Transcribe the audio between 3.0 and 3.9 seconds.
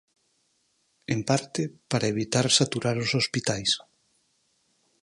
os hospitais".